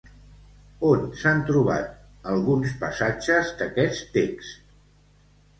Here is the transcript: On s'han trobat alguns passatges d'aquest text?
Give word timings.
On 0.91 1.03
s'han 1.23 1.43
trobat 1.49 1.93
alguns 2.31 2.73
passatges 2.85 3.53
d'aquest 3.61 4.11
text? 4.17 4.69